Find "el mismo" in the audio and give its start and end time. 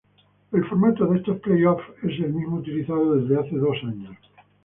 2.21-2.55